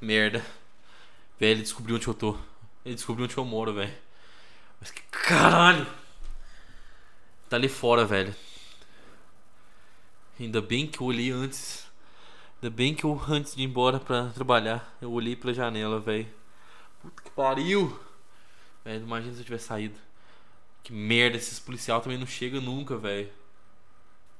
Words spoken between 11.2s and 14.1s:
antes. Ainda bem que eu, antes de ir embora